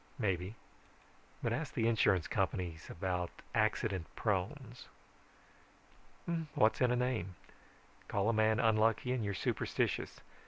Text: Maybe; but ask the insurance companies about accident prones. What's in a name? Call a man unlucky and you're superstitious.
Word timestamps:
Maybe; 0.17 0.55
but 1.43 1.53
ask 1.53 1.75
the 1.75 1.87
insurance 1.87 2.25
companies 2.25 2.89
about 2.89 3.29
accident 3.53 4.07
prones. 4.15 4.87
What's 6.55 6.81
in 6.81 6.89
a 6.89 6.95
name? 6.95 7.35
Call 8.07 8.27
a 8.27 8.33
man 8.33 8.59
unlucky 8.59 9.11
and 9.11 9.23
you're 9.23 9.35
superstitious. 9.35 10.19